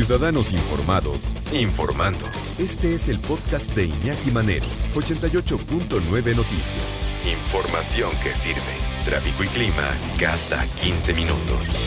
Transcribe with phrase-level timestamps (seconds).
[0.00, 2.24] Ciudadanos informados, informando.
[2.58, 4.64] Este es el podcast de Iñaki Manero,
[4.94, 7.06] 88.9 Noticias.
[7.30, 8.62] Información que sirve.
[9.04, 11.84] Tráfico y clima cada 15 minutos.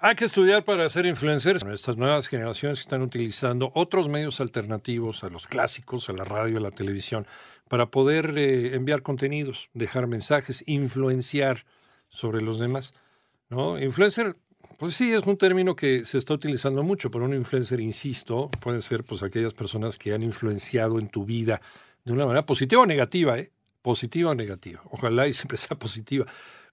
[0.00, 1.62] Hay que estudiar para ser influencers.
[1.62, 6.62] Estas nuevas generaciones están utilizando otros medios alternativos a los clásicos, a la radio, a
[6.62, 7.28] la televisión,
[7.68, 11.64] para poder eh, enviar contenidos, dejar mensajes, influenciar
[12.08, 12.92] sobre los demás.
[13.50, 13.78] ¿no?
[13.78, 14.36] Influencer
[14.78, 18.80] pues sí, es un término que se está utilizando mucho, pero un influencer, insisto, pueden
[18.80, 21.60] ser pues aquellas personas que han influenciado en tu vida
[22.04, 23.50] de una manera positiva o negativa, ¿eh?
[23.82, 24.80] Positiva o negativa.
[24.90, 26.26] Ojalá y siempre sea positiva.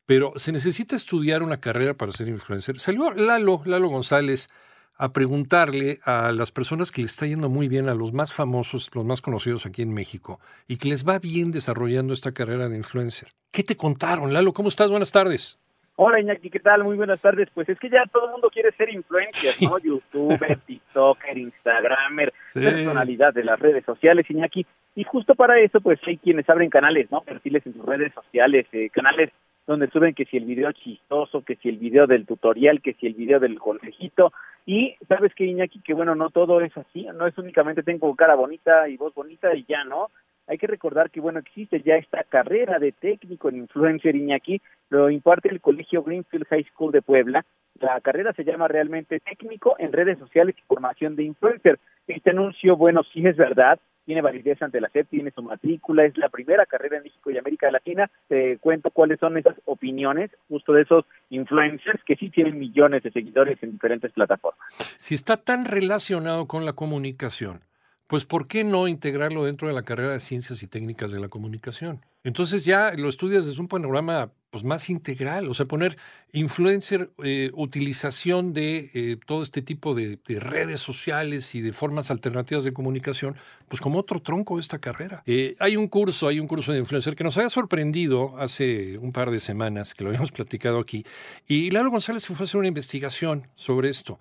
[0.05, 2.79] Pero se necesita estudiar una carrera para ser influencer.
[2.79, 4.49] Salió Lalo, Lalo González,
[4.97, 8.91] a preguntarle a las personas que le está yendo muy bien, a los más famosos,
[8.93, 12.77] los más conocidos aquí en México, y que les va bien desarrollando esta carrera de
[12.77, 13.33] influencer.
[13.51, 14.53] ¿Qué te contaron, Lalo?
[14.53, 14.91] ¿Cómo estás?
[14.91, 15.57] Buenas tardes.
[15.97, 16.83] Hola Iñaki, ¿qué tal?
[16.83, 17.47] Muy buenas tardes.
[17.53, 19.77] Pues es que ya todo el mundo quiere ser influencer, ¿no?
[19.77, 24.65] Youtuber, TikToker, Instagramer, personalidad de las redes sociales, Iñaki.
[24.95, 27.21] Y justo para eso, pues hay quienes abren canales, ¿no?
[27.21, 29.31] Perfiles en sus redes sociales, eh, canales
[29.67, 33.07] donde suben que si el video chistoso, que si el video del tutorial, que si
[33.07, 34.33] el video del consejito.
[34.65, 38.35] Y sabes que Iñaki, que bueno, no todo es así, no es únicamente tengo cara
[38.35, 40.09] bonita y voz bonita y ya, ¿no?
[40.47, 45.09] Hay que recordar que, bueno, existe ya esta carrera de técnico en influencer Iñaki, lo
[45.09, 47.45] imparte el Colegio Greenfield High School de Puebla.
[47.79, 51.79] La carrera se llama realmente técnico en redes sociales y formación de influencer.
[52.07, 56.15] Este anuncio, bueno, sí es verdad, tiene validez ante la SEP, tiene su matrícula, es
[56.17, 58.09] la primera carrera en México y América Latina.
[58.27, 63.11] Te cuento cuáles son esas opiniones justo de esos influencers que sí tienen millones de
[63.11, 64.59] seguidores en diferentes plataformas.
[64.97, 67.61] Si está tan relacionado con la comunicación,
[68.07, 71.27] pues ¿por qué no integrarlo dentro de la carrera de ciencias y técnicas de la
[71.27, 72.01] comunicación?
[72.23, 75.97] Entonces ya lo estudias desde un panorama pues, más integral, o sea, poner
[76.31, 82.63] influencer, eh, utilización de eh, todo este tipo de, redes sociales y de formas alternativas
[82.63, 83.35] de comunicación,
[83.67, 85.23] pues como otro tronco de esta carrera.
[85.25, 89.11] Eh, hay un curso, hay un curso de influencer que nos había sorprendido hace un
[89.11, 91.05] par de semanas, que lo habíamos platicado aquí,
[91.47, 94.19] y Lalo González fue a hacer una investigación sobre esto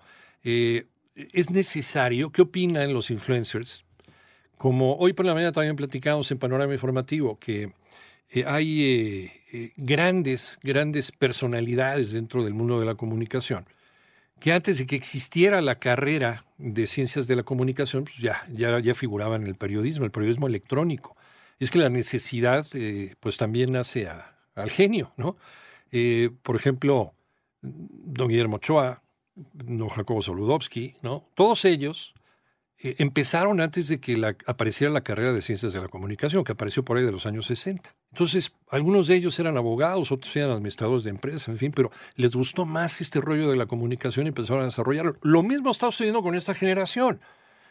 [1.15, 3.83] es necesario, ¿qué opinan los influencers?
[4.57, 7.71] Como hoy por la mañana también platicamos en Panorama Informativo, que
[8.29, 13.65] eh, hay eh, eh, grandes, grandes personalidades dentro del mundo de la comunicación,
[14.39, 18.79] que antes de que existiera la carrera de ciencias de la comunicación, pues ya, ya,
[18.79, 21.15] ya figuraban en el periodismo, el periodismo electrónico.
[21.59, 22.67] Es que la necesidad,
[23.21, 24.09] pues también nace
[24.55, 25.37] al genio, ¿no?
[26.41, 27.13] por ejemplo,
[27.61, 29.01] don Guillermo Ochoa,
[29.53, 31.27] no Jacobo Soludowski, ¿no?
[31.35, 32.13] Todos ellos
[32.77, 36.83] eh, empezaron antes de que apareciera la carrera de ciencias de la comunicación, que apareció
[36.83, 37.95] por ahí de los años 60.
[38.11, 42.35] Entonces, algunos de ellos eran abogados, otros eran administradores de empresas, en fin, pero les
[42.35, 45.17] gustó más este rollo de la comunicación y empezaron a desarrollarlo.
[45.21, 47.19] Lo mismo está sucediendo con esta generación.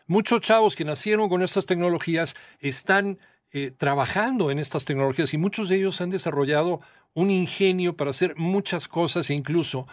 [0.06, 3.19] Muchos chavos que nacieron con estas tecnologías están
[3.53, 6.80] eh, trabajando en estas tecnologías y muchos de ellos han desarrollado
[7.14, 9.86] un ingenio para hacer muchas cosas e incluso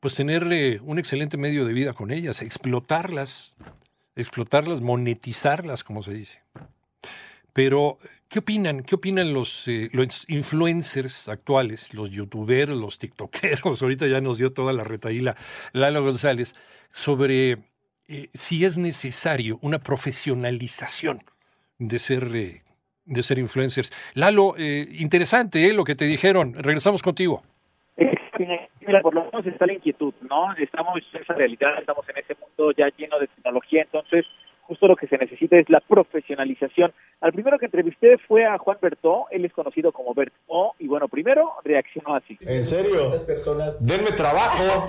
[0.00, 0.44] pues tener
[0.82, 3.54] un excelente medio de vida con ellas, explotarlas,
[4.14, 6.40] explotarlas, monetizarlas, como se dice.
[7.52, 7.98] Pero,
[8.28, 8.82] ¿qué opinan?
[8.84, 13.82] ¿Qué opinan los, eh, los influencers actuales, los youtubers, los tiktokeros?
[13.82, 15.36] Ahorita ya nos dio toda la retaíla
[15.72, 16.54] Lalo González,
[16.90, 17.58] sobre
[18.06, 21.24] eh, si es necesario una profesionalización
[21.78, 22.62] de ser, eh,
[23.06, 23.92] de ser influencers.
[24.14, 26.54] Lalo, interesante lo que te dijeron.
[26.54, 27.42] Regresamos contigo
[28.88, 30.54] mira, por lo menos está la inquietud, ¿no?
[30.54, 34.24] Estamos en esa realidad, estamos en ese mundo ya lleno de tecnología, entonces
[34.62, 36.92] justo lo que se necesita es la profesionalización.
[37.20, 41.08] Al primero que entrevisté fue a Juan Bertó, él es conocido como Bertó, y bueno,
[41.08, 42.38] primero reaccionó así.
[42.42, 43.10] ¿En serio?
[43.26, 43.84] personas...
[43.84, 44.86] ¡Denme trabajo!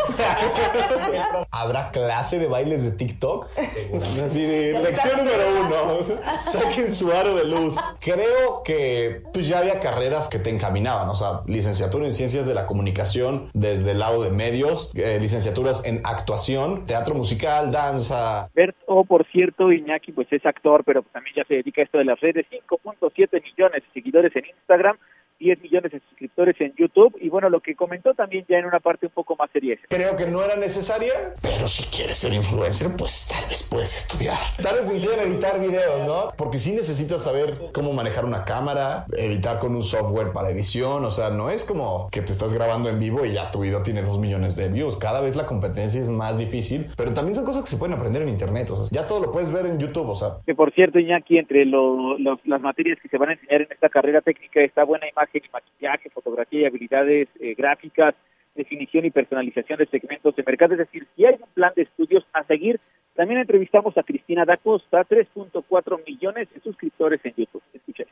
[1.51, 3.47] ¿Habrá clase de bailes de TikTok?
[3.95, 7.77] Así lección número uno, saquen su aro de luz.
[7.99, 12.53] Creo que pues ya había carreras que te encaminaban, o sea, licenciatura en ciencias de
[12.53, 18.49] la comunicación desde el lado de medios, eh, licenciaturas en actuación, teatro musical, danza.
[18.53, 22.05] Bertó, por cierto, Iñaki pues es actor, pero también ya se dedica a esto de
[22.05, 24.97] las redes, 5.7 millones de seguidores en Instagram,
[25.39, 28.79] 10 millones de suscriptores en YouTube y bueno, lo que comentó también ya en una
[28.79, 29.77] parte un poco más seria.
[29.87, 34.37] Creo que no era necesaria, pero si quieres ser influencer, pues tal vez puedes estudiar.
[34.61, 36.33] Tal vez te enseñan a editar videos, ¿no?
[36.37, 41.11] Porque sí necesitas saber cómo manejar una cámara, editar con un software para edición, o
[41.11, 44.01] sea, no es como que te estás grabando en vivo y ya tu video tiene
[44.01, 44.97] 2 millones de views.
[44.97, 48.21] Cada vez la competencia es más difícil, pero también son cosas que se pueden aprender
[48.21, 50.37] en internet, o sea, ya todo lo puedes ver en YouTube, o sea.
[50.45, 54.21] Que por cierto, Iñaki, entre las materias que se van a enseñar en esta carrera
[54.21, 58.15] técnica está buena imagen y maquillaje, fotografía y habilidades eh, gráficas,
[58.55, 60.73] definición y personalización de segmentos de mercado.
[60.73, 62.79] Es decir, si hay un plan de estudios a seguir
[63.19, 67.61] también entrevistamos a Cristina da Costa, 3.4 millones de suscriptores en YouTube.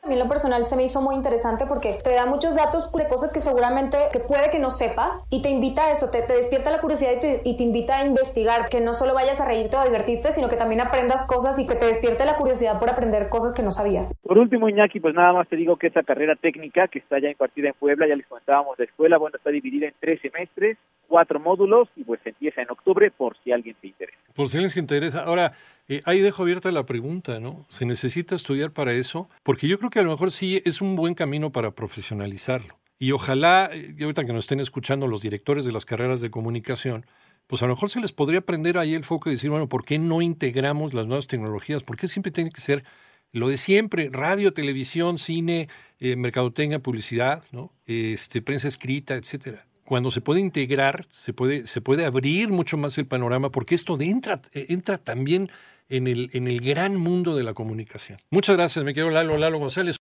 [0.02, 3.08] A mí lo personal se me hizo muy interesante porque te da muchos datos de
[3.08, 6.70] cosas que seguramente que puede que no sepas y te invita a eso, te, despierta
[6.70, 9.76] la curiosidad y te, y te, invita a investigar, que no solo vayas a reírte
[9.76, 12.90] o a divertirte, sino que también aprendas cosas y que te despierte la curiosidad por
[12.90, 14.14] aprender cosas que no sabías.
[14.28, 17.30] Por último, Iñaki, pues nada más te digo que esa carrera técnica que está ya
[17.30, 20.76] impartida en Puebla, ya les comentábamos de escuela, bueno, está dividida en tres semestres,
[21.06, 24.18] cuatro módulos y pues empieza en octubre por si alguien te interesa.
[24.34, 25.24] Por si alguien se interesa.
[25.24, 25.54] Ahora,
[25.88, 27.64] eh, ahí dejo abierta la pregunta, ¿no?
[27.70, 29.30] ¿Se necesita estudiar para eso?
[29.44, 32.74] Porque yo creo que a lo mejor sí es un buen camino para profesionalizarlo.
[32.98, 37.06] Y ojalá, y ahorita que nos estén escuchando los directores de las carreras de comunicación,
[37.46, 39.86] pues a lo mejor se les podría prender ahí el foco y decir, bueno, ¿por
[39.86, 41.82] qué no integramos las nuevas tecnologías?
[41.82, 42.84] ¿Por qué siempre tiene que ser
[43.32, 44.10] lo de siempre?
[44.12, 47.72] Radio, televisión, cine, eh, mercadotecnia, publicidad, ¿no?
[47.86, 52.98] Este, prensa escrita, etcétera cuando se puede integrar, se puede, se puede abrir mucho más
[52.98, 55.50] el panorama, porque esto de entra, eh, entra también
[55.88, 58.20] en el, en el gran mundo de la comunicación.
[58.28, 59.96] Muchas gracias, me quedo Lalo, Lalo González.